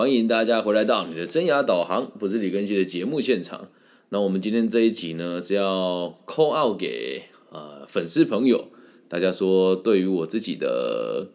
[0.00, 3.68] 欢迎大家回来到你的生涯导航，不是李根熙的节目现场。
[4.08, 8.68] 那我们今天这一集呢，是要 call out 给呃粉丝朋友，
[9.10, 11.26] 大家说对于我自己的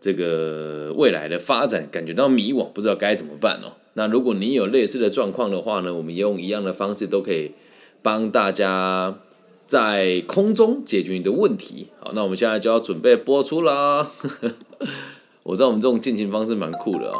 [0.00, 3.72] 这个未来的发展感觉到迷惘，不知道该怎么办哦。
[3.94, 7.50] 那如果你有类似的状况的话呢，我们用一样的方式都可以
[8.02, 9.18] 帮大家
[9.66, 11.88] 在空中解决你的问题。
[11.98, 14.08] 好，那我们现在就要准备播出啦。
[15.42, 17.18] 我知道我们这种进行方式蛮酷的哦。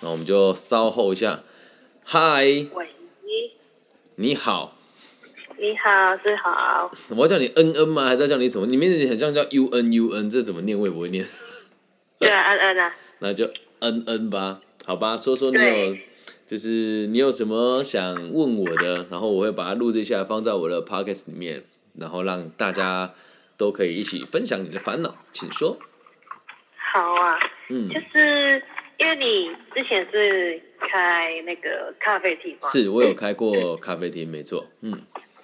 [0.00, 1.40] 那我们就稍后一下。
[2.04, 2.90] 嗨，喂，
[4.16, 4.76] 你好，
[5.58, 8.04] 你好，是好，我要叫你恩恩吗？
[8.04, 8.66] 还是要叫你什么？
[8.66, 11.24] 你名字很像叫 U N U N，这怎么念我也不会念。
[12.18, 15.96] 对啊，恩恩啊， 那就恩恩吧，好吧，说说你有，
[16.46, 21.64] 就是你有什么想问我的，然后我会把它录制下来放在我的 podcast 里面，
[21.98, 23.12] 然后让大家
[23.56, 25.78] 都可以一起分享你的烦恼，请说。
[26.94, 28.62] 好啊，嗯就，是
[29.06, 35.00] 因为你之前是开那个咖啡厅嘛，是我有开过咖啡厅，没错，嗯，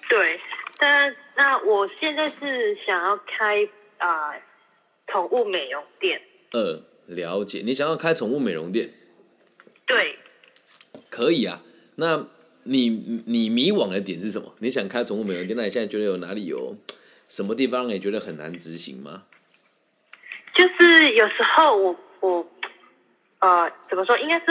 [0.09, 0.37] 对，
[0.77, 3.65] 但那我现在是想要开
[3.99, 4.35] 啊
[5.07, 8.89] 宠、物美容店，呃，了解，你想要开宠物美容店，
[9.85, 10.17] 对，
[11.09, 11.61] 可以啊。
[11.95, 12.27] 那
[12.63, 12.89] 你
[13.25, 14.53] 你迷惘的点是什么？
[14.59, 16.75] 你想开宠物美容店，那你现在觉得有哪里有
[17.29, 19.23] 什么地方你觉得很难执行吗？
[20.53, 22.45] 就是有时候我我
[23.43, 24.45] 呃怎么说，应该是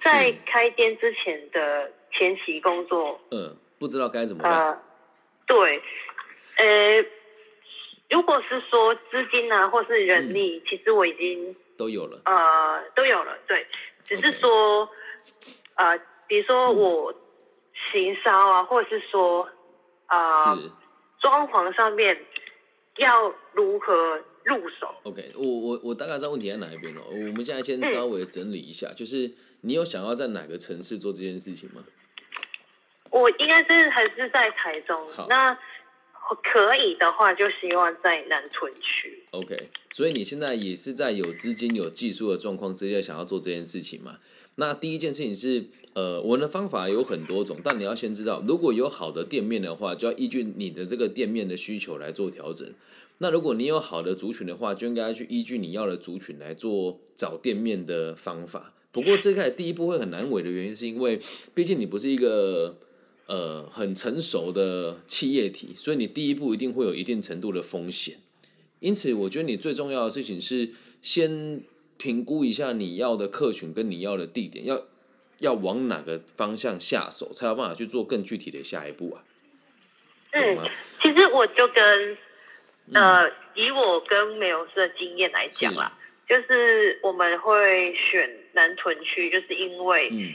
[0.00, 4.52] 在开店之前的前期工作，嗯，不知道该怎么办。
[4.52, 4.82] 呃，
[5.46, 5.80] 对，
[6.56, 7.04] 呃，
[8.10, 13.64] 如果是说资金啊，或是人力，其实我已经都有了，呃都有了，对，
[14.02, 14.88] 只是说
[15.76, 17.14] 呃，比如说我
[17.92, 19.48] 行销啊，或者是说
[20.06, 20.70] 啊、是。
[21.20, 22.20] 装潢上面
[22.96, 25.32] 要如何入手？OK。
[25.36, 27.02] 我我我大概知道问题在哪一边了。
[27.08, 31.84] 我们现在先嗯稍微整理一下，就是你有想要在哪个城市做这件事情吗？
[33.10, 35.56] 我应该是还是在台中好，那
[36.42, 39.22] 可以的话，就希望在南屯区。
[39.30, 44.18] OK，所以你现在也是在有资金、有技术的状况之下想要做这件事情嘛？
[44.56, 52.72] 那第一件事情是，呃，我的方法有很多种，但你要先知道，如果有好的店面的话，就要依据你的这个店面的需求来做调整。
[53.18, 58.74] 那如果你有好的族群的话，就应该去依据你要的族群来做找店面的方法。
[58.90, 61.18] 不过这个第一步会很难为的原因，是因为
[61.54, 62.78] 毕竟你不是一个
[63.26, 68.18] 呃很成熟的企业体，所以你第一步一定会有一定程度的风险。
[68.80, 70.70] 因此，我觉得你最重要的事情是
[71.00, 71.62] 先
[71.96, 74.86] 评估一下你要的客群跟你要的地点，要
[75.38, 79.24] 要往哪个方向下手，才有办法去做更具体的下一步啊。
[80.32, 80.70] 懂嗯，
[81.00, 82.16] 其实我就跟
[82.92, 85.92] 呃，以我跟美容师的经验来讲啦，
[86.28, 90.34] 就是我们会选南屯区，就是因为嗯，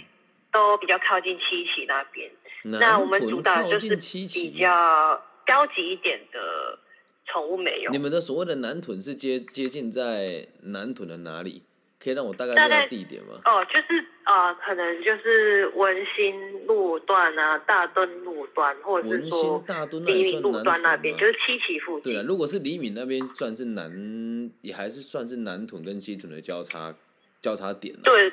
[0.52, 2.32] 都比较靠近七期那边。
[2.64, 6.78] 那我们主打就是比，较高级一点的
[7.26, 7.98] 宠物美容你。
[8.00, 11.64] 们的所谓的南屯是接接近在南屯的哪里？
[12.02, 13.42] 可以让我大概知道地点吗？
[13.44, 22.04] 哦，就是呃，可能就是文心路段啊、大墩路段，或者文心是说大墩那黎明路段那边，就是七期附近。
[22.04, 26.96] 对了，如果是黎敏那边算是南，也还是算是南屯跟西屯的交叉
[27.42, 28.00] 交叉点、啊。
[28.04, 28.32] 对，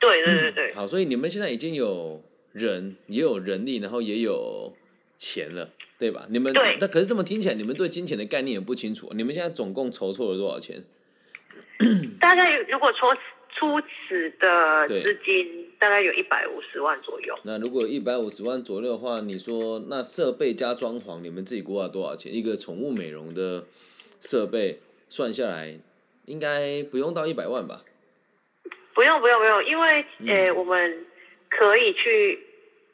[0.00, 2.20] 对对对对，好，所以你们现在已经有
[2.50, 4.72] 人，也有人力，然后也有
[5.16, 5.70] 钱了，
[6.00, 6.26] 对吧？
[6.30, 9.12] 你们对那可是这么听起来，你们对金钱的概念也不清楚。
[9.14, 10.82] 你们现在总共筹措了多少钱？
[12.20, 13.16] 大概如果说
[13.56, 17.38] 初始的资金，大概有一百五十万左右。
[17.44, 22.34] 那如果一百五十万左右的话，你说那设备加装潢，你们自己估了多少钱？
[22.34, 23.64] 一个宠物美容的
[24.20, 25.78] 设备算下来，
[26.26, 27.82] 应该不用到一百万吧？
[28.94, 31.06] 不用不用不用，因为嗯呃，我们
[31.48, 32.38] 可以去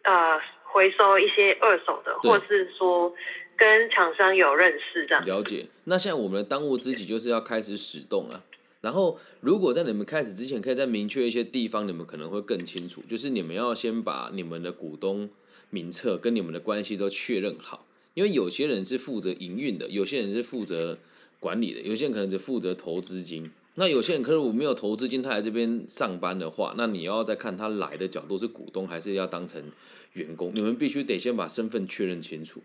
[0.03, 3.15] 呃回收一些二手的，对或是说
[3.57, 5.25] 跟厂商有认识这样。
[5.25, 5.67] 了解。
[5.85, 8.43] 那现在我们的当务之急就是要开始使动啊。
[8.81, 13.03] 然后，如果在你们开始之前，可以再明确一些地方，你们可能会更清楚。
[13.07, 15.29] 就是你们要先把你们的股东
[15.69, 20.97] 名册跟你们的关系都确认好，因为有些人是负责营运的，有些人是负责
[21.39, 23.51] 管理的，有些人可能只负责投资金。
[23.75, 29.63] 那有些人可能我没有投资金，他来这边上班的话，那你要再看他来的角度是股东还是要当成
[30.15, 32.63] 员工，你们必须得先把身份确认清楚，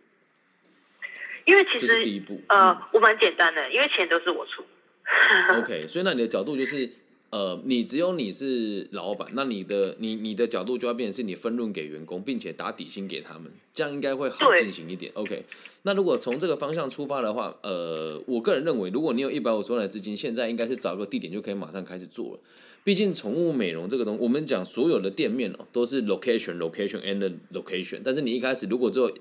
[1.45, 2.41] 因为其实第一步。
[2.47, 4.63] 呃，我蛮简单的，因为钱都是我出。
[5.59, 6.89] OK，所以那你的角度就是，
[7.29, 15.11] 呃，你只有你是老板，那你的你你的角度就要变成是你分润给员工，并且打底薪给他们，这样应该会好进行一点。
[15.15, 15.45] OK，
[15.83, 22.39] 那如果从这个方向出发的话，呃，我个人认为，如果你有一百五十万的资金，现在应该是找个地点就可以马上开始做了。
[22.83, 28.01] 毕竟宠物美容这个东西，我们讲所有的店面哦，都是 location location and location。
[28.03, 29.11] 但是你一开始如果只有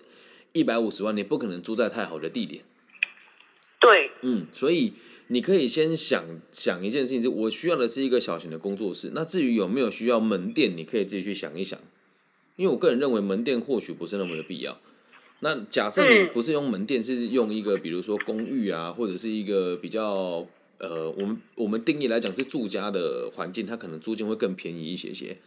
[0.52, 2.62] 一百五十万，你不可能住在太好的地点。
[3.80, 4.92] 对，嗯，所以
[5.28, 9.12] 你可以先想想一件事情，就我需要的是一个小型的工作室。
[9.14, 11.78] 那至于有没有需要门店，你可以自己去想一想。
[12.56, 14.80] 因为我个人认为门店或许不是那么的必要。
[15.40, 20.46] 那假设你不是用门店，是用一个比如说公寓啊，或者是一个比较。
[20.78, 25.38] 呃，我们我们定义来讲是住家的环境，它可能租金会更便宜一些些，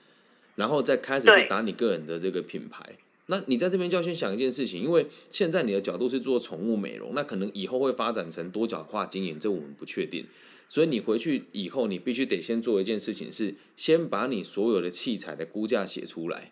[0.55, 2.97] 然后再开始去打你个人的这个品牌。
[3.27, 10.25] 那你在这边就要先想一件事情，因为现在你的角度是做宠物美容，那可能以后会发展成多角化经营，这我们不确定。
[10.67, 16.51] 所以你回去以后，你必须得先做一件事情，是先把你所有的器材的估价写出来，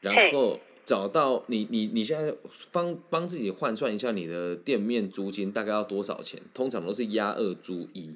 [0.00, 0.60] 然后。
[0.86, 2.36] 找到你，你你现在
[2.70, 6.38] 帮帮自己换算一下你的店面租金大概要多少钱？
[6.52, 8.10] 通常都是押二租一，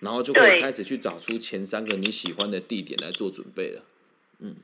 [0.00, 3.84] 然后就可以开始去找出前三个你喜欢的地点来做准备了。
[4.40, 4.56] 嗯，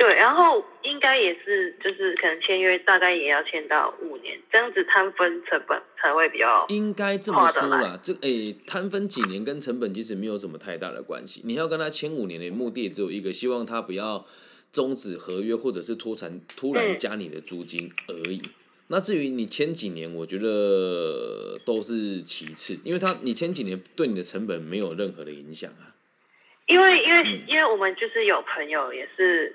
[0.00, 6.64] 对，然后应该也是，就是可能签约大概也要签到五年，这样子摊分成本才会比较。
[6.70, 11.42] 应该这么说啦，这诶摊分几年跟成本其实没有什么太大的关系。
[11.44, 14.24] 你要跟他签五年的目的只有一个，希望他不要。
[14.72, 18.40] 终止合约，或者是突然突然加你的租金而已。
[18.86, 25.90] 那至于你签几年，我觉得都是其次，因为他你签几年对你的成本没有任何的影响啊。
[26.68, 29.52] 因为因为因为我们就是有朋友也是，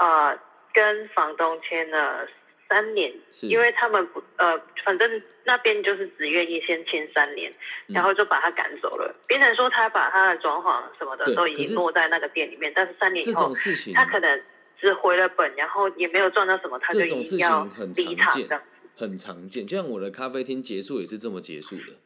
[0.00, 0.36] 呃，
[0.74, 2.26] 跟房东签了。
[2.72, 3.12] 三年，
[3.42, 7.52] 因为他们不呃，反正那边就是只愿意先签三年，
[7.88, 9.12] 然后就把他赶走了。
[9.26, 13.52] 别人说他把他的装潢什么的都已经落在那个店里面，但是三年以后，
[13.92, 14.40] 他可能
[14.80, 18.62] 只回了本，然后也没有赚到什么，他就一定要离场的。
[18.94, 21.96] 很常见，就像我的咖啡厅结束也是这么结束的。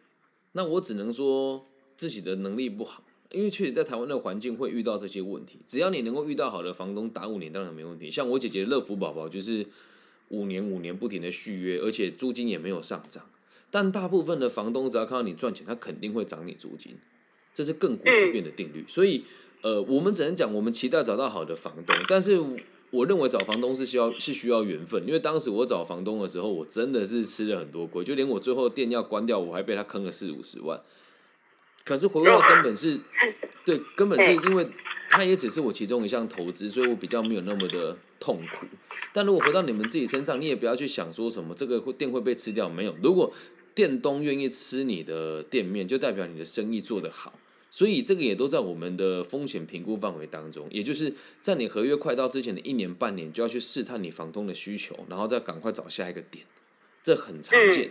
[0.53, 3.03] 那我只能说自己的能力不好，
[3.35, 5.59] 因为确实在台湾的环境会遇到这些问题。
[5.67, 8.11] 只要你能够遇到好的房东，打五年当然没问题。
[8.11, 9.67] 像我姐姐乐福宝宝就是。
[10.31, 13.27] 五年五年不停的续约，而且租金也没有上涨。
[13.71, 16.97] 但大部分的房东只要看到你赚钱，他肯定会涨你租金，
[17.53, 18.85] 这是亘古不变的定律。
[18.89, 19.23] 所以，
[19.61, 21.95] 呃，我们只能讲，我们期待找到好的房东。
[22.09, 22.41] 但是，
[22.91, 30.81] 我认为找房东是需要是需要缘分，因为当时我找房东的时候，我真的是吃了很多亏，就连我最后店要关掉，我还被他坑了四五十万。
[31.85, 33.01] 可是回归到根本是，
[33.65, 34.67] 对，根本是因为。
[35.11, 38.67] 它也只是我其中一项投资，所以我比较没有那么的痛苦。
[39.13, 42.97] 但如果回到你们自己身上，你也不要去想说什么这个店会被吃掉，没有。
[43.01, 43.33] 如果
[43.77, 47.39] 店东愿意吃你的店面，就代表你的生意做得好。
[47.71, 56.45] 所以这个也都在我们的风险评估范围当中，也就是在你合约快到之前的一年半年，就要去试探你房东的需求，然后再赶快找下一个点，
[57.05, 57.91] 这很常见。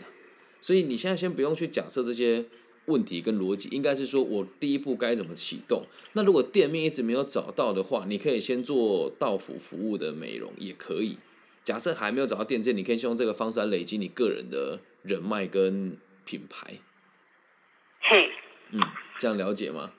[0.60, 2.48] 所以你现在先不用去假设这些。
[2.86, 5.86] 问题跟逻辑应该是说，我第一步该怎么启动？
[6.14, 11.18] 那如果店面一直没有找到的话，你可以先做到府服务的美容也可以。
[11.64, 16.80] 假设还没有找到店建，你可以先用这个方式来累积你个人的人脉跟品牌。
[18.02, 18.30] 嘿，
[18.72, 18.82] 嗯，
[19.18, 19.94] 这样了解吗？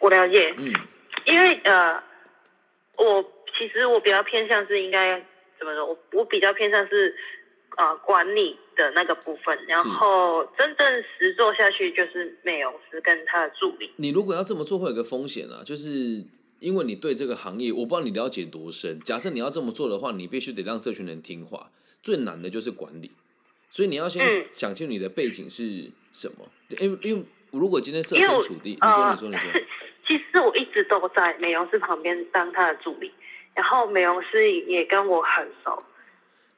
[0.00, 0.54] 我了解。
[0.56, 0.72] 嗯，
[1.26, 2.02] 因为呃，
[2.96, 3.22] 我
[3.58, 5.20] 其实我比较偏向是应该
[5.58, 5.84] 怎么说？
[5.86, 7.14] 我我比较偏向是。
[7.76, 10.86] 呃，管理的那个部分，然后真正
[11.18, 13.90] 实做下去就是美容师跟他的助理。
[13.96, 16.24] 你如果要这么做，会有个风险啊，就是
[16.60, 19.00] 因为你对这个行业，我不知道你了解多深。
[19.00, 21.70] 假设你要这么做的话，你必须得让这群人听话。
[22.02, 23.10] 最难的就是管理，
[23.70, 26.46] 所以你要先想清你的背景是什么。
[26.80, 29.50] 因为因为如果今天设身处地，你说你说你说，
[30.06, 33.10] 其实我一直都在美容师旁边当他的助理，
[33.54, 35.82] 然后美容师也跟我很熟。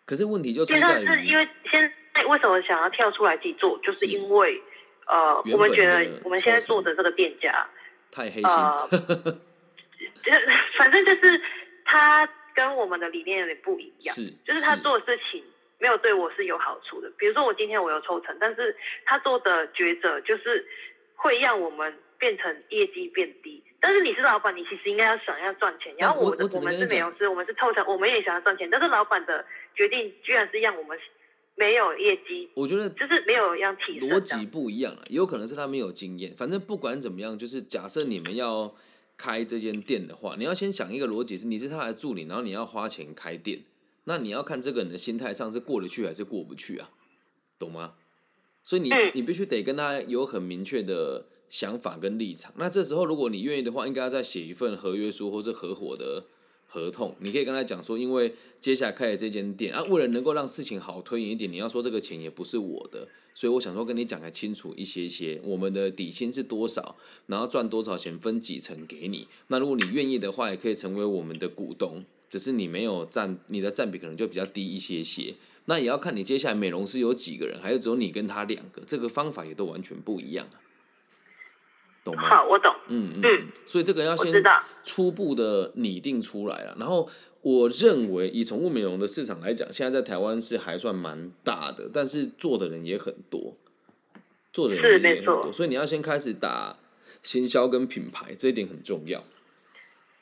[0.04, 4.62] 可是问题就出在于，因为现在为什么想要跳出来自己做，就是因为
[5.06, 7.66] 呃，我们觉得我们现在做的这个店家
[8.11, 8.42] 太黑心，
[10.78, 11.40] 反正就是
[11.85, 15.44] 他跟我们的理念有点不一样，是，就是他做的事情
[15.78, 17.11] 没有对我是有好处的。
[17.18, 20.66] 比如说我今天我有抽成，但是他做的抉择就是
[21.14, 23.62] 会让我们变成业绩变低。
[23.78, 25.94] 但是你是老板，你其实应该要想要赚钱。
[25.99, 28.68] 然后我我们是美容师，我们是抽成，我们也想要赚钱。
[28.68, 29.44] 但是老板的
[29.76, 30.99] 决定居然是让我们
[31.56, 32.48] 没有业绩。
[32.54, 36.32] 我觉得就是没有要提逻辑不一样啊，也有可能是他没有经验。
[36.34, 38.75] 反正不管怎么样，就是假设你们要
[39.16, 43.64] 开这间店的话，你要先想一个逻辑是：你是他的助理，然后你要花钱开店，
[44.04, 46.90] 那你要看这个人的心态上是过得去还是过不去啊？
[47.58, 47.94] 懂吗？
[48.62, 51.26] 所以你你必须得跟他有很明确的。
[51.48, 56.25] 想法跟立场，那这时候如果你愿意的话，应该要再写一份合约书或是合伙的
[56.66, 66.96] 合同，你可以跟他讲说，因为接下来开的这间店啊，为了能够让事情好推演一点，你要说这个钱也不是我的，所以我想说跟你讲个清楚一些些，我们的底薪是多少，
[67.26, 69.28] 然后赚多少钱分几成给你。
[69.46, 75.35] 那如果你愿意的话，也可以成为我们的股东，只是你没有占你的占比可能就比较低一些些。
[75.66, 80.46] 那也要看你接下来美容师有几个人，还是只有你跟他两个，这个方法也都完全不一样。
[82.14, 82.75] 好，我懂。
[82.88, 84.42] 嗯嗯，所以这个要先
[84.84, 86.76] 初步的拟定出来了。
[86.78, 87.08] 然后
[87.40, 93.56] 我认为，以宠物美容的市场来讲，现在在台湾是还算蛮大的，但是做的人也很多，
[94.52, 95.50] 做的人也很多。
[95.52, 96.76] 所以你要先开始打
[97.22, 99.25] 行销跟品牌，这一点很重要。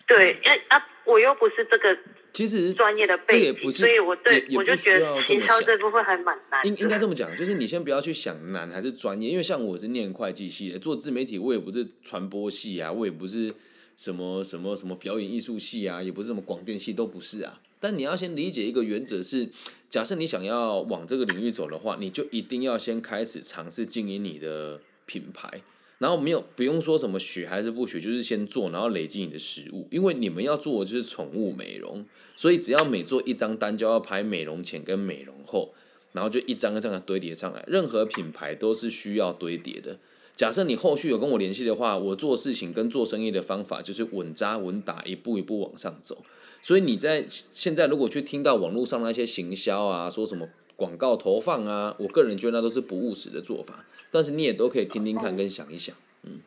[0.06, 1.96] 对，啊啊，我又不是这个。
[2.34, 6.66] 其实专业的背景，所以我对我就觉得营销这部分还蛮难。
[6.66, 13.54] 应应该这么讲，就是你先不要去想难还是专业，因为像我是念会计系的，做自媒体我也不是传播系啊，我也不是
[13.96, 17.60] 什么什么什么表演艺术系啊，也不是什么广电系，都不是啊。
[17.78, 19.48] 但你要先理解一个原则是，
[19.88, 25.60] 假设你想要往这个领域走的话，你就一定要先开始尝试经营你的品牌。
[25.98, 29.86] 然后没有不用说什么学还是不学，就是先做，然后累积你的实物。
[29.90, 32.04] 因为你们要做的就是宠物美容，
[32.36, 35.72] 所以只要每做一张单就要拍美容前跟美容后，
[36.12, 37.64] 然后就一张一张的堆叠上来。
[37.66, 39.98] 任何品牌都是需要堆叠的。
[40.34, 46.24] 假设你后续有跟我联系的话，我做事情跟做生意的方法就是稳扎稳打，一步一步往上走。
[46.60, 50.48] 所以你在现在如果去听到网络上那些行销啊，说什么？
[50.76, 56.40] 广告投放啊，我个人觉得那都是不务实的做法，但是你也都可以听听看跟想一想，嗯。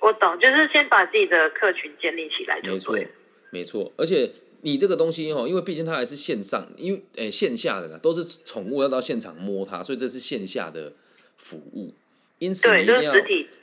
[0.00, 2.94] 我懂，就是先把自己的客群建立起来没错，
[3.50, 10.92] 没错，而且你这个东西哦，因为毕竟它还是线上，因为诶线下的啦都是宠物要到现场摸它，所以这是线下的
[11.38, 11.94] 服务。
[12.40, 13.14] 因此你一定要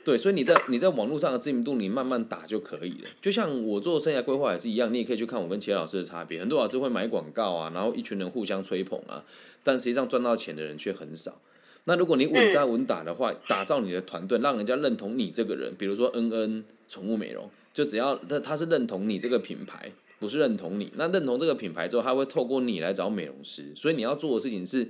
[0.02, 3.10] 对，所以你在你在网络上的知名度你慢慢打就可以了。
[3.20, 6.40] 就像我做生涯规划也是一样，你也可以去看我跟钱老师的差别。
[6.40, 9.22] 很多老师会买广告啊，然后一群人互相吹捧啊，
[9.62, 11.38] 但实际上赚到钱的人却很少。
[11.84, 23.70] 那如果你稳扎稳打的话，打造你的团队，让人家认同你这个人，比如说恩恩宠物美容，就只要他他是认同你这个品牌，不是认同你，那认同这个品牌之后，他会透过你来找美容师。
[23.76, 24.88] 所以你要做的事情是。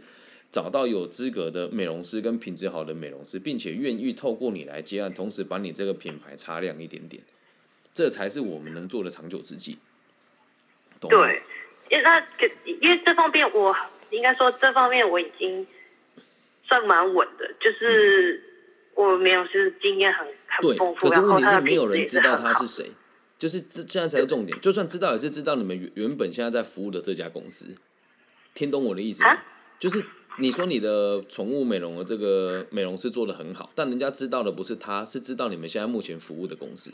[0.52, 7.22] 找到有资格的美容师跟品质好的美容师，并且愿意透过你来接案，同时把你这个品牌擦亮一点点，
[7.94, 9.78] 这才是我们能做的长久之计。
[11.00, 11.42] 对，
[11.90, 12.20] 因为那
[12.66, 13.74] 因为这方面我
[14.10, 15.66] 应该说这方面我已经
[16.68, 18.44] 算蛮稳的，就是
[18.94, 22.90] 我美容师经验很很丰富，可是问题是没有人知道他是谁，
[23.38, 24.60] 就是这现在才是重点。
[24.60, 27.74] 就算知道，也是知道你们原原本现在在服务的这家公司，
[28.52, 29.38] 听懂我的意思吗？
[29.80, 30.04] 就是。
[30.38, 36.90] 你说你的宠物美容的这个美容师做的很好，但人家知道的不是他，是知道你们现在目前服务的公司。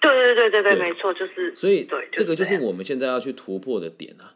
[0.00, 1.52] 对对对对对，没错，就是。
[1.54, 4.34] 所以，这个就是我们现在要去突破的点啊。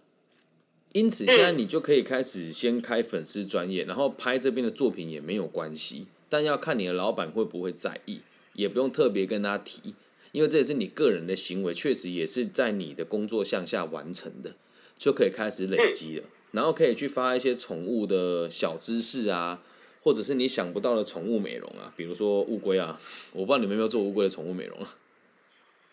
[0.92, 8.22] 因此，现在你就可以开始先开粉丝专业，然后拍这边的作品也没有关系，但要看你的老板会不会在意，
[8.54, 9.94] 也不用特别跟他提，
[10.32, 14.56] 因为这也是你个人的行为，确实也是在你的工作项下完成的，
[14.98, 16.24] 就可以开始累积了。
[16.52, 19.62] 然后可以去发一些宠物的小知识啊，
[20.02, 22.98] 或者是你想不到的宠物美容啊，比如说乌龟啊，
[23.32, 24.88] 我不知道你们有没有做乌龟的宠物美容啊？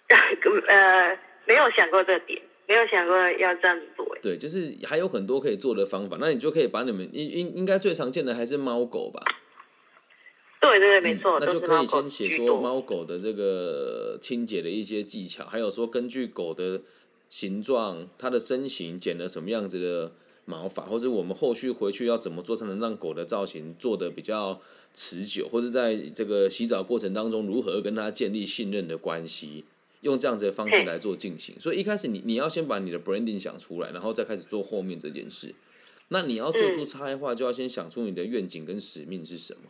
[0.67, 4.17] 呃，没有想过这点，没有想过要这样子做。
[4.21, 9.21] 对，就是还有很多可以做的方法，那你就可以把你们应应应该最常见的还是猫狗吧？
[10.59, 16.81] 对对对，没错，那就可以先写说猫狗的这个清洁的一些技巧，还有说根据狗的
[17.29, 20.11] 形状、它的身形剪了什么样子的。
[20.49, 24.61] 毛发，或者我们后续回去要怎么做才能让狗的造型做的比较
[24.93, 29.65] 持久，或者在这个洗澡过程当中如何跟它建立信任的关系，
[30.01, 31.53] 用这样子的方式来做进行。
[31.59, 35.53] 所以一开始你你要先把你的 branding 想出来，然后再开始做后面这件事。
[36.07, 39.63] 那你要做出差异化，就要先想出你的愿景跟使命是什么。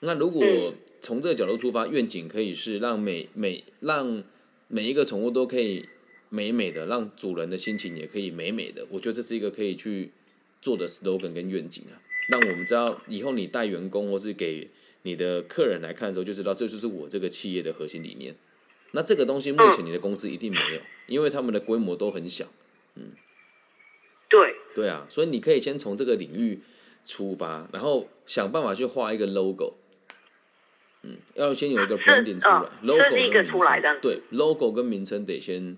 [0.00, 0.44] 那如果
[1.00, 4.22] 从这个角度出发，愿景可以是让每每让
[4.68, 5.88] 每一个宠物都可以。
[6.30, 8.86] 美美的，让主人的心情也可以美美的。
[8.90, 10.12] 我觉得这是一个可以去
[10.62, 14.70] 做的 slogan 跟愿景啊，让我们知道以后你带员工或是给
[15.02, 18.36] 你的客人来看的时候，就知道这就是我这个企业的核心理念。
[18.92, 22.46] 那这个东西目前你的公司一定没有，因为他们的规模都很小。
[22.94, 23.12] 嗯，
[24.28, 26.60] 对，对啊，所以你可以先从这个领域
[27.04, 29.74] 出发，然后想办法去画一个 logo。
[31.02, 35.76] 嗯，要先有一个 branding 出来，logo 跟名称，对，logo 跟名称得先。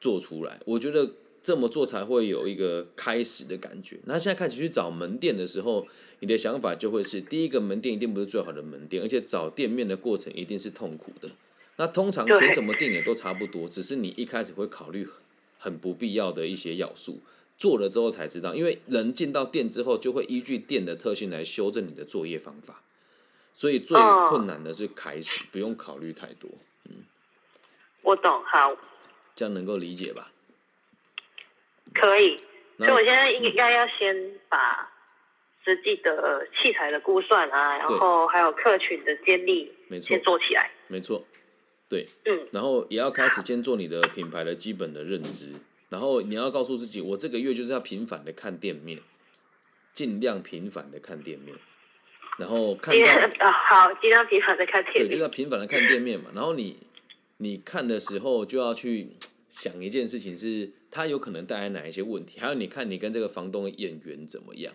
[0.00, 3.98] 做出来，我觉得这么做才会有一个开始的感觉。
[4.04, 5.86] 那现在开始去找门店的时候，
[6.20, 11.30] 你的想法就会是：第一个门店一定不是最好的门店，而且找店面的过程一定是痛苦的。
[11.76, 15.06] 那通常选什么店也都差不多，只是你一开始会考虑
[15.58, 17.20] 很不必要的一些要素。
[17.56, 22.82] 做了之后才知道，因为人进到店之后，就会依据店的特性来修正你的作业方法。
[23.52, 23.96] 所以最
[24.28, 26.48] 困难的是开始，不用考虑太多。
[26.84, 27.02] 嗯，
[28.02, 28.76] 我懂，好，
[29.38, 30.32] 这样能够理解吧？
[31.94, 32.36] 可以。
[32.76, 34.90] 所以我现在应该要先把
[35.64, 40.68] 实际的器材的估算啊，然后还有客群的建立，没错，先做起来。
[40.88, 41.24] 没错，
[41.88, 45.52] 对，嗯，然后也要开始先做你的品牌的基本的认知。
[45.88, 48.98] 然后你要告诉自己，我这个月就是要频繁的看店面，
[49.92, 51.56] 尽量频繁的看店面，
[52.38, 53.06] 然后看到
[53.46, 56.30] 啊好，尽量频繁的看店面，对，就要频繁的看店面嘛。
[56.34, 56.76] 然后你
[57.38, 59.16] 你看的时候就要去
[59.48, 64.72] 想一件事情，是它有可能带来哪一些问题，还有你看你跟这个房东的眼缘怎么样，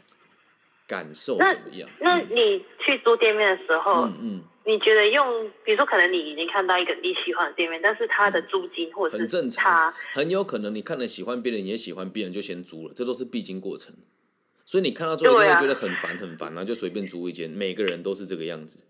[0.87, 1.89] 感受怎么样？
[1.99, 4.43] 那你去租店面的时候，嗯嗯。
[4.65, 13.93] 你觉得用，比如说，可能你已经看到一个你喜欢的店面，但是它的租金或者是正常很有可能你看了喜欢，别人也喜欢，别人就先租了，这都是必经过程。
[14.65, 18.81] 所以你看到最后一定会觉得很烦很烦，然后就随便租一间，每个人都是这个样子。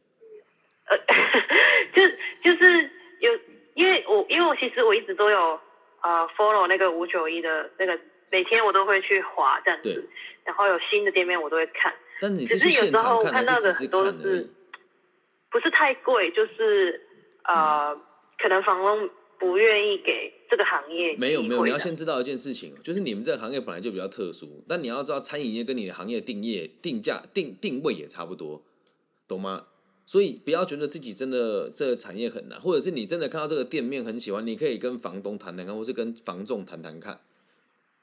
[0.85, 0.95] 呃，
[1.95, 2.07] 就
[2.43, 3.31] 就是有，
[3.75, 5.59] 因为我因为我其实我一直都有
[6.01, 7.99] 呃 follow 那个五九一的那个，
[8.31, 10.09] 每天我都会去划这样子，
[10.43, 11.93] 然后有新的店面我都会看。
[12.21, 13.89] 但你是去现场看的，只是。
[15.51, 16.99] 不是太贵，就是
[17.43, 17.95] 呃，
[18.39, 21.15] 可能房东不愿意给这个行业。
[21.15, 28.63] 没有没有，你要先知道一件事情，就是你们这个行业本来就比较特殊，但你要知道，餐饮业跟你的行业定业、定价、定定位也差不多，
[29.27, 29.67] 懂吗？
[30.05, 37.19] 所以不要觉得自己真的这个产业很难，或者是你真的看到这个店面很喜欢，你可以跟房东谈谈看，或是跟房仲谈谈看，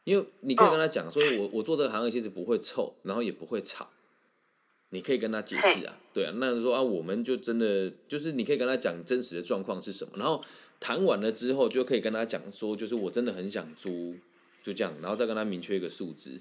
[0.05, 3.91] 因为你可以跟他讲，所以我我做这个行业其实不会臭，然后也不会吵。
[4.93, 10.43] 你可以跟他解释啊，对啊，那说啊，我们就真的就是你可以跟他讲真实的状况是什么，然后
[10.81, 14.17] 谈完了之后就可以跟他讲说，就是我真的很想租，
[14.65, 16.41] 就这样，然后再跟他明确一个数字，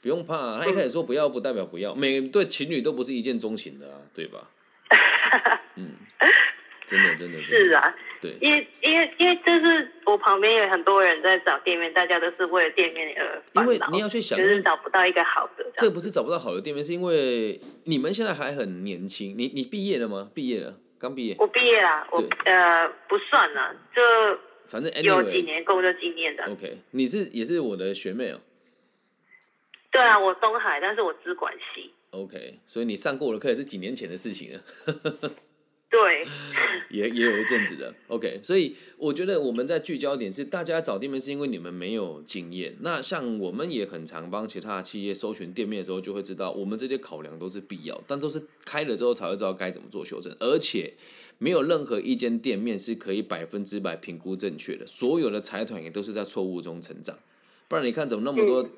[0.00, 4.50] 不用怕，他一开始说不要不代表不要，每对情侣都不是一见钟情的啊，对吧？
[5.76, 5.96] 嗯。
[6.88, 15.66] 真的，真的，是啊，对，因为因为因为就是我旁边有很多人在找店面，大家都是为了店面而因为你要去想，就是找不到一个好的。
[15.76, 19.34] 这不是找不到好的店面，是因为你们现在还很年轻。
[19.36, 20.30] 你你毕业了吗？
[20.34, 21.36] 毕业了，刚毕业。
[21.38, 24.00] 我毕业了，我呃不算了，就
[24.64, 26.50] 反正有几年工作经验的。
[26.50, 28.40] OK，你是也是我的学妹哦。
[29.90, 31.92] 对啊，我东海，但是我资管系。
[32.10, 34.62] OK，所以你上过我的课也是几年前的事情了。
[35.90, 36.22] 对，
[36.90, 37.94] 也也有一阵子了。
[38.08, 42.76] OK，所以我觉得我们在聚焦点是，大家找店面是因为你们没有经验。
[42.80, 50.34] 那像我们也很常帮其他企业搜寻店面的时候，就会知道我们这些考量都是必要，但都是开了之后才会知道该怎么做修正。
[50.40, 50.92] 而且
[51.38, 57.18] 没有任何一间店面是可以百分之百评估正确的，所有的财团也都是在错误中成长。
[57.66, 58.68] 不然你看，怎么那么多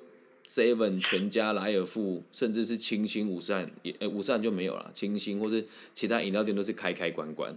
[0.46, 4.90] ？seven 全家莱尔富，甚至是清新五善也，诶五善就没有了。
[4.92, 7.56] 清新或是其他饮料店都是开开关关，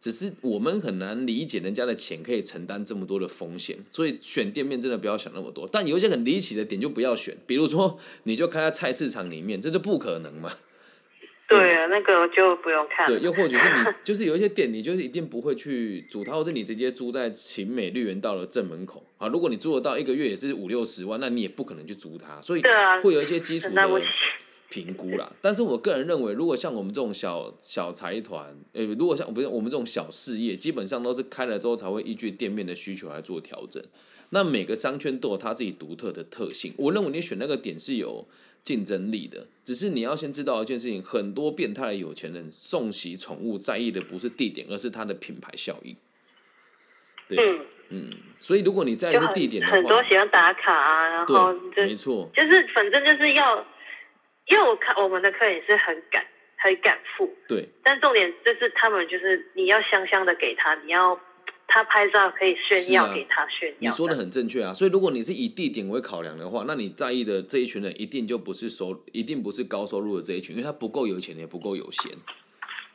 [0.00, 5.68] 只是我们很难理解人家的钱可以承担这么多的风险，所以选店面真的不要想那么多。
[5.70, 10.52] 但有一些很离奇的点就不要选，比如说你就开在菜市场里面，这就不可能嘛。
[11.48, 13.06] 对啊，那个就不用看。
[13.06, 19.28] 对，又或者是你 就是有一些店，你就是一定不会去租它，或是你直接租在晴美绿园道的正门口啊。
[19.28, 22.62] 如果你租得到一个月也是五六十万，那你也不可能去租它，所以
[23.00, 24.02] 会有一些基础的
[24.68, 25.32] 评估啦。
[25.40, 33.80] 但是我个人认为，如果像我们这种小小财团，呃，如果像不是我们这种小事业，基本上都是开了之后才会依据店面的需求来做调整。
[34.30, 38.26] 那每个商圈都有它自己独特的特性，我认为你选那个点是有。
[38.66, 45.96] 竞争力的，只是你要先知道一件事情：很多变态的有钱人送喜宠物，在意的不是地点，而是它的品牌效益。
[47.28, 53.64] 对，嗯，所以如果你在意是地点的话，很多喜欢打卡啊，然后没错，就是反正就是要，
[54.48, 56.26] 因为我看我们的客人也是很敢，
[56.56, 57.32] 很敢付。
[57.46, 61.20] 对，但重点就是他们就是你要香香的给他，你要。
[61.68, 63.76] 他拍照可以炫耀给他炫耀。
[63.78, 72.12] 你说的很正确啊，所以如果你是以地点为考量的话，那你在意的这一群人一定就不是收，一定不是高收入的这一群，因为他不够有钱，也不够有闲，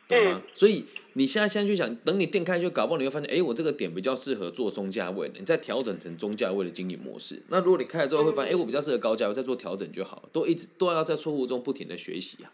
[0.08, 0.42] 懂吗？
[0.54, 7.44] 所以你现在现在去想，等你店开就搞不好你会发现，哎，我这个点比较适合做中价位的，你再调整成中价位的经营模式。
[7.50, 12.50] 那如果你开了之后会发现，哎，我比较适合高价位，再做调整就好了，都一直都要在错误中不停的学习啊。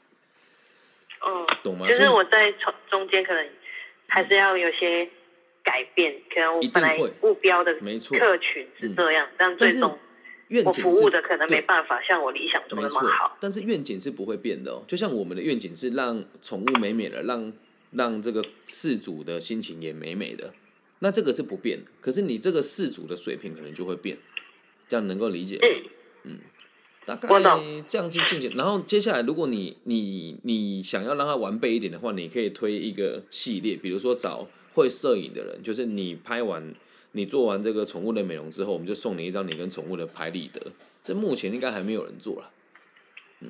[1.22, 1.88] 哦，懂吗？
[1.88, 3.48] 就是我在中中间可能
[4.08, 5.08] 还是要有些。
[5.68, 10.00] 改变可能我本来目标的客群是这样，但最终
[10.66, 13.38] 我服务的可能没办法像我理想中那么好。
[13.42, 17.52] 但是愿景是不会变的哦，就像我们的愿景是让宠物美美的，让
[17.92, 20.54] 让这个事主的心情也美美的。
[21.00, 24.18] 那这个是不变的，可是你这个事主的水平可能就会变，
[24.88, 25.62] 这样能够理解吗？
[26.24, 26.40] 嗯，
[27.06, 27.28] 大概
[27.86, 28.54] 这样去进行。
[28.56, 36.74] 然后接下来，如果你你你想要让它完备一点的话，你可以推一个系列，比如说找会摄影的人，就是你拍完
[37.14, 40.62] 你做完这个宠物的美容之后，我们就送你一张你跟宠物的拍立得。
[41.02, 42.52] 这目前应该还没有人做了，
[43.42, 43.50] 嗯，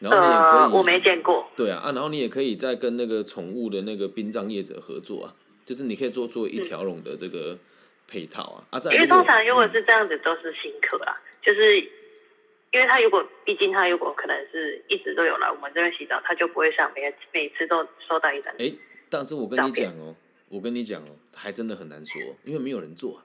[0.00, 1.48] 然后你也可以，我没见过。
[1.56, 5.34] 对啊，啊，然后你也可以再跟那个宠物的那个殡葬业者合作啊。
[5.64, 7.58] 就是你可以做出一条龙的这个
[8.06, 18.54] 配套啊，啊，因为通常如果是这样子都是新客啊，就是因为他如果毕竟他如果可能是一直都有来我们这边洗澡，他就不会像每每次都收到一张。
[18.58, 18.72] 哎，
[19.10, 20.14] 但是我跟你讲哦，
[20.48, 23.22] 我跟你讲哦，还真的很难说，因为没有人做。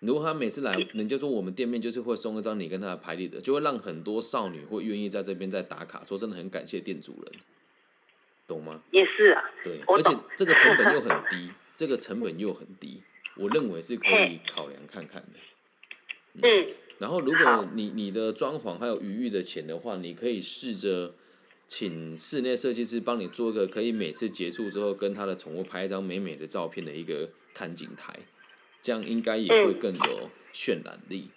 [0.00, 7.40] 如果他每次来，人家说我们店面就是会送一张你跟他的牌立的，就会让很多少女会愿意在这边再打卡，说真的很感谢店主人。
[8.46, 8.82] 懂吗？
[8.90, 13.02] 也是啊，对，而且这个成本又很低，这个成本又很低，
[13.36, 15.38] 我认为是可以考量看看的。
[16.42, 21.14] 嗯，然后如果你你的装潢还有余裕的钱的话，你可以试着
[21.66, 28.14] 请室内设计师帮你做一个可以每次结束之后跟他的宠物拍一张美美的照片的一个看景台，
[28.80, 31.30] 这样应该也会更有渲染力。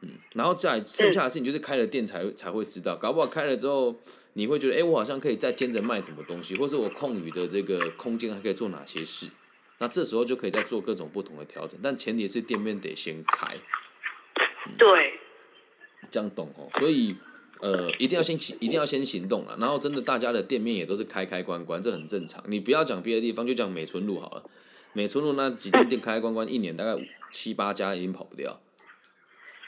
[0.00, 4.00] 嗯，然后再剩下的事情就是开了店才才会知道，搞不好开了之后。
[4.36, 9.28] 你会觉得，哎，我好像可以再兼着卖什么东西，或是我空余的这个空间还可以做哪些事？
[9.78, 13.56] 那这时候就可以再做各种不同的调整，但前提是店面得先开。
[14.76, 15.20] 对，
[16.10, 16.68] 这样懂哦。
[16.80, 17.14] 所以，
[17.60, 19.56] 呃，一定要先行，一定要先行动了。
[19.58, 22.42] 然后，真的大家的店面也都是开开关关，这很正常。
[22.48, 24.44] 你不要讲别的地方，就讲美村路好了。
[24.92, 26.96] 美村路那几间店开开关关，一年大概
[27.30, 28.60] 七八家，已经跑不掉。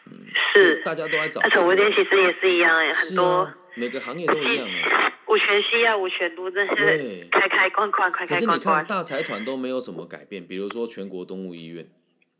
[0.06, 0.12] 嗯，
[0.52, 1.40] 是，大家都在找。
[1.48, 3.48] 宠物店其实也是一样哎，很多。
[3.74, 8.36] 每个行业都一样啊，五泉西啊，五全都真是开开关关，开开关关。
[8.36, 11.86] 可是你看大财团都没有什么改变，比如说全国动物医院，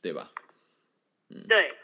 [0.03, 0.31] 对吧？
[1.29, 1.75] 嗯，对。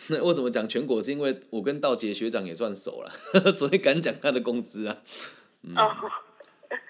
[0.08, 1.02] 那为什么讲全国？
[1.02, 3.12] 是因为我跟道杰学长也算熟了，
[3.50, 4.96] 所以敢讲他的公司啊。
[5.76, 5.90] 哦，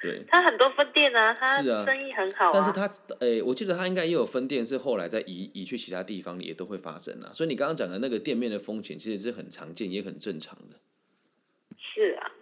[0.03, 0.25] 对。
[0.29, 2.51] 他很多分店啊，他生意很好。
[2.53, 2.89] 但是他，
[3.21, 7.31] 诶，我记得他应该也有分店，是后来在移移去其他地方，也都会发生啊。
[7.33, 10.77] 所以你刚刚讲的那个店面的风险，其实是很常见，也很正常的。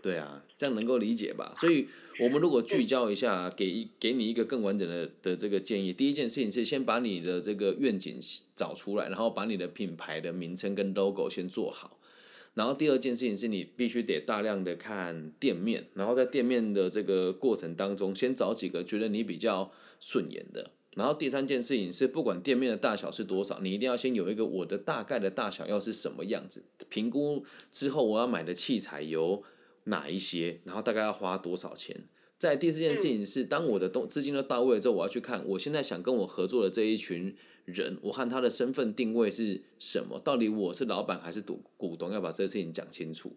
[0.03, 1.55] 对啊，这样能够理解吧？
[1.59, 1.89] 所以，
[2.21, 5.93] 我们如果聚焦一下，给一给你一个更完整的的这个建议。
[5.93, 8.19] 第一件事情是先把你的这个愿景
[8.55, 11.99] 找出来，然后把你的品牌的名称跟 logo 先做好。
[12.55, 20.71] 然后第二件事情是你必须得大量的看店面，然后在店面的这个过程当中，先找几个觉得你比较顺眼的。
[20.97, 26.65] 然后第三件事情是，不管店面的大小是多少，你一定要先有一个我的大概的大小要是什么样子。
[26.89, 29.43] 评估之后，我要买的器材有
[29.87, 32.05] 哪一些，然后大概要花多少钱。
[32.39, 43.35] 在第四件事情是，当我的东资金都到位之后，我要去看我现在想跟我合作的这一群人，我看他的身份定位是什么，到底我是老板还是股股东，要把这个事情讲清楚。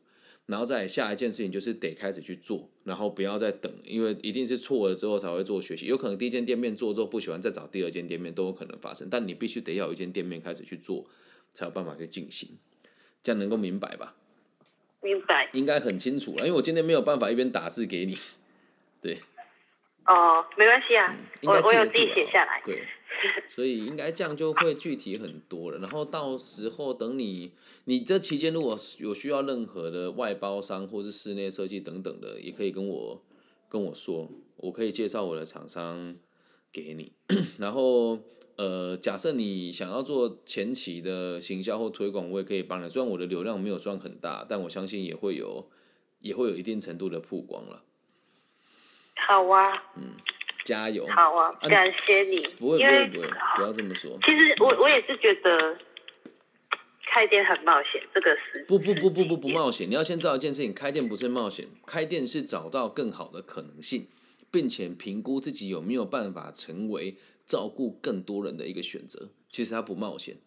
[0.48, 5.86] 然后再下一件事情就是得开始去做，然后不要再等，因为一定是错了之后才会做学习。
[5.86, 9.08] 有可能第一间店面做之后不喜欢，再找第二间店面都有可能发生。
[9.12, 11.06] 但你必须得要一间店面开始去做，
[11.54, 12.58] 才有办法去进行。
[13.22, 14.16] 这样能够明白吧？
[15.02, 15.50] 明白。
[15.54, 18.18] 应该很清楚了，因为我今天没有办法一边打字给你。
[19.02, 19.18] 对。
[20.06, 22.62] 哦，没关系啊，我我有自己写下来。
[22.66, 22.84] 对。
[23.50, 25.80] 所以应该这样就会具体很多了。
[25.80, 27.52] 然后到时候等你，
[27.84, 33.22] 你这期间如果有需要任何的外包商或是室内设计等等的，也可以跟我
[33.68, 36.16] 跟我说，我可以介绍我的厂商
[36.72, 37.12] 给你。
[37.60, 38.20] 然后
[38.60, 42.90] 呃，假设你想要做前期的行销或推广，我也可以帮你。
[42.90, 45.70] 虽然我的流量没有算很大，但我相信也会有
[46.20, 47.84] 也会有一定程度的曝光了。
[49.16, 49.72] 好啊。
[49.96, 50.12] 嗯。
[50.66, 51.08] 加油！
[51.08, 52.42] 好啊，感谢你。
[52.60, 54.20] 不会不会不会，不要这么说。
[54.24, 55.78] 其实我我也是觉得
[57.12, 58.66] 开店很冒险，这个是。
[58.68, 64.08] 不不不不不不冒险，你要先知道一件事情：开店不是冒险，开店是找到更好的可能性，
[64.52, 67.16] 并且评估自己有没有办法成为
[67.50, 69.32] 照顾更多人的一个选择。
[69.52, 70.38] 其实他不冒险，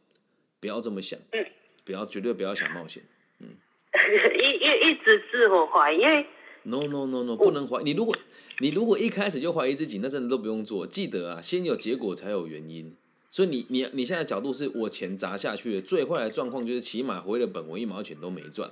[0.59, 1.21] 不要这么想。
[1.33, 1.45] 嗯。
[1.85, 3.03] 不要绝对不要想冒险。
[3.41, 3.49] 嗯。
[3.93, 6.25] 一一一直自我怀疑，因为。
[6.65, 7.91] No no no no，不能怀你。
[7.91, 8.17] 如果
[8.61, 10.87] 你如果一开始就怀疑自己，那真的都不用做。
[10.87, 12.97] 记得啊，先有结果才有原因。
[13.29, 18.71] 所以你你你现在角度是我钱砸下去了，最坏的状况就是起码回了本，我一毛钱都没赚，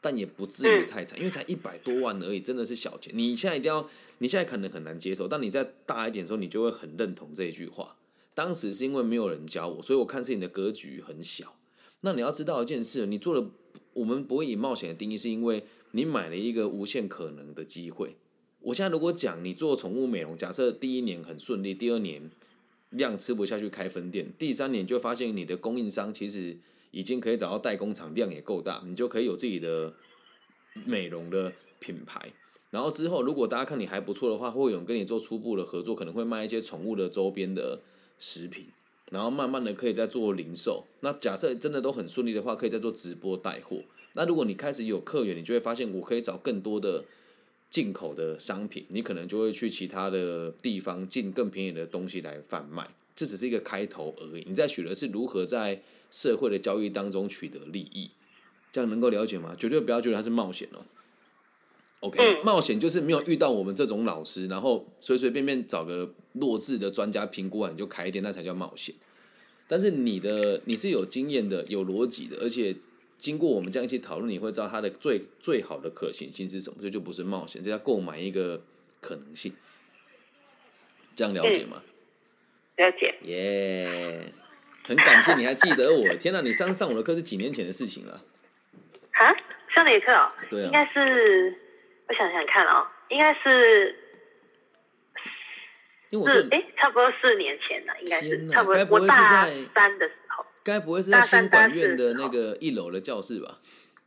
[0.00, 3.12] 但也不至于太惨，因为才一百多万而已，真的是小钱。
[3.14, 7.96] 你现在一定要，你现在可能很难接受，但你再大一点的时候，你就会很认同这一句话。
[8.34, 11.56] 当时是因为没有人教我，所以我看事情的格局很小。
[12.02, 13.46] 那你要知道一件事，你做的。
[13.92, 18.14] 我们不会以冒险的定义，是因为你买了一个无限可能的机会。
[18.60, 22.30] 我现在如果讲你做宠物美容，假设第一年很顺利，第二年
[22.90, 26.56] 量吃不下去开分店，第三年就发现你的供应商其实
[26.90, 29.94] 已经可以找到代工厂，量也够大，你就可以有自己的
[30.84, 32.32] 美容的品牌。
[32.70, 37.80] 然后之后，如果大家看你还不错的话，会有跟你做初步的合作，可能会卖一些宠物的周边的
[38.18, 38.66] 食品。
[39.10, 40.84] 然后慢慢的可以再做零售。
[41.00, 43.82] 那假设真的都很顺利的话，可以再做直播带货。
[44.14, 47.04] 那如果你开始有客源，你就会发现我可以找更多的
[47.68, 52.88] 进口的商品，你可能就会去其他的地方进更便宜的东西来贩卖。
[53.20, 54.42] 这只是一个开头而已。
[54.48, 58.08] 你在学的是如何在社会的交易当中取得利益，
[58.72, 59.54] 这样能够了解吗？
[59.58, 60.80] 绝对不要觉得它是冒险哦。
[62.00, 68.94] OK，冒险就是没有遇到我们这种老师，然后随随便便找个弱智的专家评估完你就开店，那才叫冒险。
[69.68, 72.74] 但是你的你是有经验的、有逻辑的，而且
[73.18, 78.62] 经过我们这样一起讨论，你会知道它的最最好的可行性是什么，这就不是冒险，这叫购买一个
[79.02, 79.52] 可能性。
[81.14, 81.82] 这样了解吗？
[82.80, 83.14] 了解。
[83.22, 84.32] 耶，
[84.84, 86.14] 很感谢你还记得我。
[86.16, 88.22] 天哪，你上上我的课是几年前的事情了。
[89.12, 89.36] 啊，
[89.68, 90.32] 上的课哦？
[90.48, 91.56] 对啊，应该是。
[92.08, 93.96] 我想想看哦，应该是
[96.10, 98.84] 是哎，差不多四年前了，应该是差不多。
[98.90, 103.60] 我大三的时候，该不会是在新管院的那个一楼的教室吧？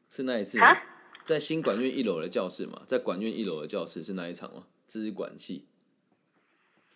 [0.09, 0.77] 是那一次吗？
[1.23, 4.65] 在新管院一楼的教室嘛，在管院一楼的教室是那一场吗？
[4.86, 5.65] 资管系。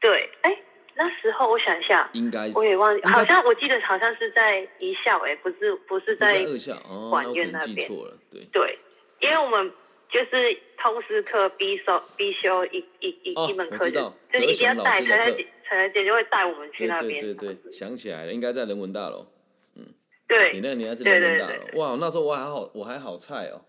[0.02, 0.62] 对，哎，
[0.98, 7.52] 那时候我想一下，应该我也忘记，好像我记得好像是在一校，哎，不是不是在二校哦，那边。
[7.88, 8.80] 错了，对对，
[9.20, 9.72] 因为我们。
[10.10, 17.20] 就是通识课必修必修一一一一门课，就一定要带陈陈姐陈陈姐就会带我们去那边。
[17.20, 19.28] 对对对，想起来了，应该在人文大楼。
[19.76, 19.86] 嗯，
[20.26, 21.78] 对，你那个年代是人文大楼。
[21.78, 23.60] 哇，那时候我还好，我还好菜哦，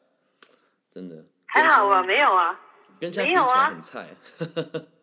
[0.92, 1.16] 真的。
[1.46, 2.60] 还好啊，没有啊，
[3.00, 4.06] 跟现在比起来很菜。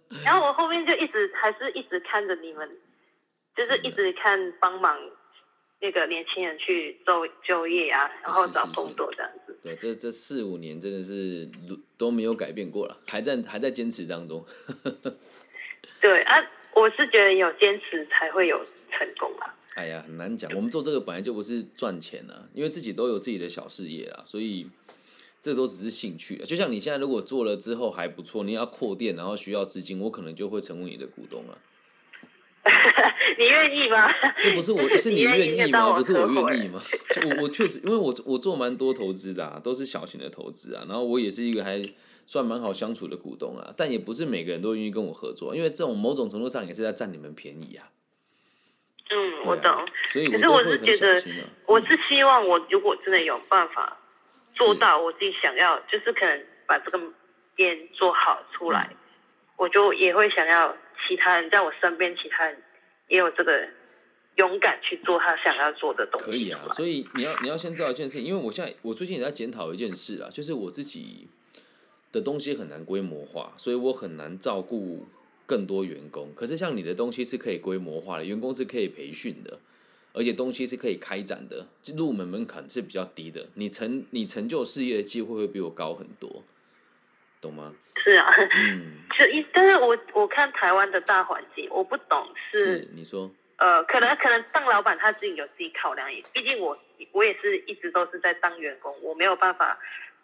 [0.24, 2.70] 然后我后面就一直还是一直看着你们，
[3.56, 4.98] 就是一直看帮忙。
[5.82, 9.56] 那个年轻人去就就业啊，然后找工作这样子。
[9.62, 11.48] 对，这这四五年真的是
[11.98, 14.44] 都没有改变过了，还在还在坚持当中。
[16.00, 16.42] 对啊，
[16.74, 18.56] 我是觉得有坚持才会有
[18.90, 19.54] 成功啊。
[19.76, 20.50] 哎呀，很难讲。
[20.56, 24.68] 我们做这个本来就不是赚钱啊，因为自己都有自己的小事业啊，所以
[25.46, 31.56] 这都只是兴趣就像你现在如果做了之后还不错，你要扩店，然后需要资金，我可能就会成为你的股东了。
[33.38, 34.12] 你愿意吗？
[34.42, 35.94] 这不是我，是你愿意吗？
[35.94, 36.82] 不是我愿意吗？
[37.38, 40.84] 我我确实，因为我我做蛮多投资的，都是小型的投资啊。
[40.90, 41.88] 然后我也是一个还
[42.26, 43.72] 算蛮好相处的股东啊。
[43.78, 47.92] 但也不是每个人都愿意跟我合作，因为这种某种程度上也是在占你们便宜啊。
[49.12, 49.72] 嗯，我懂。
[50.08, 51.22] 所以，可是我是觉得，
[51.68, 54.00] 我是希望我如果真的有办法
[54.56, 57.00] 做到我自己想要，就是可能把这个
[57.56, 58.90] 店做好出来，
[59.58, 60.76] 我就也会想要。
[61.08, 62.58] 其他人在我身边，其他人
[63.10, 63.68] 也有这个
[64.38, 66.26] 勇敢去做他想要做的东西。
[66.26, 71.28] 可以啊，所以你要你要先知道一件事情，因为我现在我最近也在检讨一件事啊，就是我自己
[72.12, 75.06] 的东西很难规模化，所以我很难照顾
[75.46, 76.34] 更多员工。
[76.34, 79.60] 可是像你的东西是可以规模化的，员工是可以培训的，
[80.16, 86.44] 而且东西是可以开展的，入门门槛是比较低的，你成你成就事业的机会会比我高很多。
[87.42, 87.72] 懂吗？
[88.04, 96.76] 是啊，嗯， 就一，但是我我看台湾的大环境，我不懂是你说，呃，可能可能当老板他自己有自己考量，也毕竟我
[97.12, 99.78] 我也是一直都是在当员工，我没有办法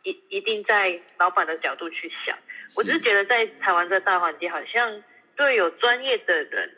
[0.04, 2.36] 一一定在老板的角度去想，
[2.76, 5.04] 我只是觉得在台湾这大环境，好像
[5.36, 6.72] 对有专业的人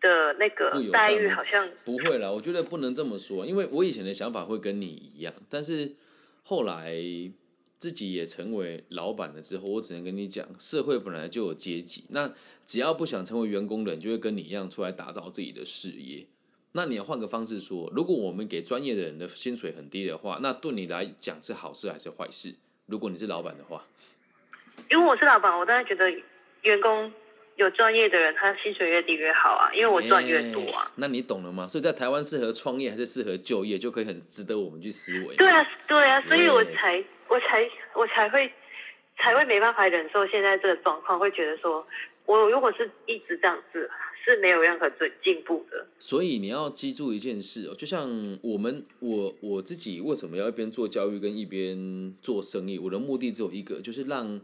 [0.00, 5.94] 的那个待遇好像不会啦，我觉得不能这么说，因为我以前的想法会跟你一样，但是
[6.42, 7.02] 后来。
[7.80, 12.02] 自己也成为老板了之后，我只能跟你讲，社会本来就有阶级。
[12.08, 12.28] 那
[12.66, 16.26] 只要不想成为员工的人，就会跟你一样出来打造自己的事业。
[16.72, 22.52] 那你要换个方式说，如果我们给专业的人的薪水很低的话，那对你来讲是好事还是坏事？
[22.86, 23.84] 如果你是老板的话，
[24.90, 26.10] 因为我是老板，我当然觉得
[26.62, 27.12] 员工
[27.58, 30.90] 有专业的人，他薪水越低越好啊，因为我赚越多啊。
[30.96, 31.68] 那你懂了吗？
[31.68, 35.36] 所以在台湾适合创业还是适合就业，就可以很值得我们去思维。
[35.36, 37.04] 对啊，对啊，所以我才。
[37.30, 38.50] 我才我才会
[39.18, 41.86] 才会没办法忍受现在这个状况，会觉得说，
[42.24, 43.86] 我如果是一直这样子，
[44.24, 45.86] 是没有任何进进步的。
[45.98, 48.08] 所以你要记住一件事哦，就像
[48.40, 52.78] 我们我我自己为什么要一边做教育跟一边做生意？
[52.78, 54.40] 我的目的只有一个，就是让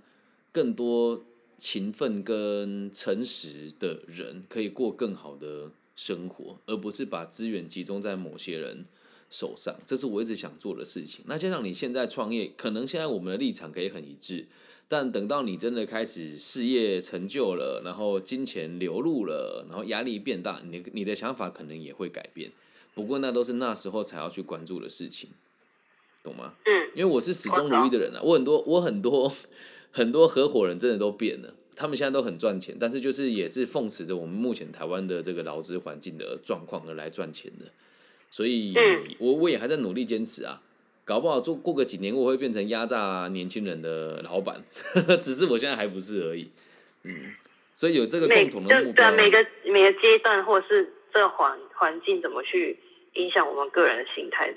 [0.52, 1.24] 更多
[1.64, 8.84] 勤奋跟诚实的人可以过更好的生活，而不是把资源集中在某些人。
[9.30, 11.24] 手上，这是我一直想做的事情。
[11.26, 14.46] 那加上你现在创业，可能现在我们的立场可以很一致，
[14.86, 22.52] 但等到你真的开始事业成就了，然后金钱流入了，然后压力变大，你你的想法可能也会改变。
[22.94, 25.30] 不过那都是那时候才要去关注的事情，
[26.22, 26.54] 懂吗？
[26.66, 29.32] 嗯，因为我是始终如一的人啊，我很多我很多
[29.94, 31.54] 很多合伙人真的都变了。
[31.76, 37.66] 他们现在都很赚钱，但是就是也是奉持着我们目前台湾的这个劳资环境的状况而来赚钱的，
[38.30, 38.72] 所以
[39.18, 40.62] 我我也还在努力坚持啊，
[41.04, 44.62] 搞不好做过个几年我会变成压榨年轻人的老板，
[45.20, 46.48] 只是我现在还不是而已，
[47.02, 47.34] 嗯，
[47.72, 52.78] 所以有这个共同的目标，每个每个阶段或是这环环境怎么去
[53.14, 54.54] 影响我们个人的心态，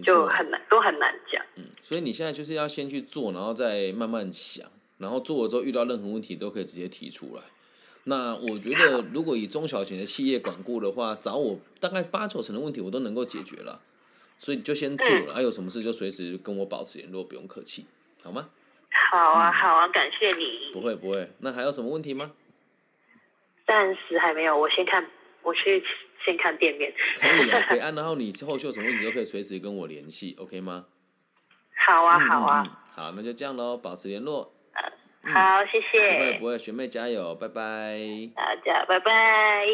[0.00, 4.64] 就很难都很难讲，嗯，所以你现在就是要先去做，然后再慢慢想。
[4.98, 7.42] 然后做了之后遇到任何问题都可以直接提出来。
[8.04, 13.80] 那我觉得如果以中小型的企业管顾的话，找我大概八九成的问题我都能够解决了。
[14.38, 17.86] 所以你就先做了，还有什么事就随时跟我保持联络，不用客气，
[18.22, 18.50] 好吗？
[19.10, 20.70] 好啊，好啊，感谢你。
[20.72, 22.32] 不会不会，那还有什么问题吗？
[23.66, 25.04] 暂时还没有，我先看，
[25.42, 25.82] 我去
[26.24, 26.92] 先看店面。
[27.16, 27.90] 可以啊，可以啊。
[27.90, 30.86] 然后你后续有什么问题都可以随时跟我联系，OK 吗？
[31.86, 32.82] 好啊，好啊。
[32.94, 34.52] 好，那就这样喽，保持联络。
[35.24, 36.16] 好，谢谢。
[36.16, 37.98] 不会不会，学妹加油，拜拜。
[38.34, 39.64] 大家拜拜。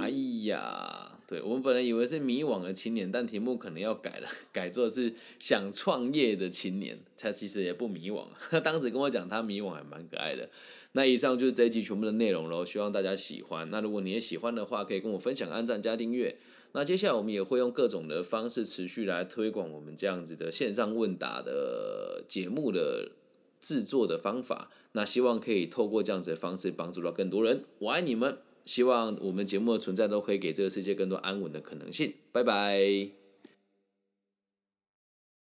[0.00, 0.08] 哎
[0.46, 6.98] 呀，对我们本来以为是迷惘的青年，但题目可能要改了， 改作是想创业的青年。
[7.18, 8.26] 他其实也不迷惘，
[8.64, 10.48] 当时跟我讲他迷惘还蛮可爱的。
[10.92, 13.68] 那以上就是这一集全部的内容喽，希望大家喜欢。
[13.70, 16.36] 那如果你也喜欢的话，可以跟我分享、按赞、加订阅。
[16.72, 23.12] 那接下来我们也会用各种的方式持续来推广我们这样子的线上问答的节目的。
[23.60, 27.62] 制作的方法，那希望可以透过这样子的方式帮助到更多人。
[27.78, 32.14] 我爱你们，希望我们节目的存在都可以给这个世界更多安稳的可能性。
[32.32, 33.19] 拜拜。